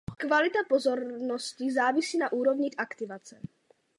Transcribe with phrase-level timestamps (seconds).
[0.17, 3.37] Kvalita pozornosti závisí na úrovni aktivace.